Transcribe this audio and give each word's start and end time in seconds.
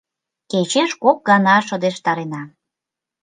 Кечеш 0.51 0.91
кок 1.03 1.17
гана 1.29 1.55
шыдештарена. 1.67 2.41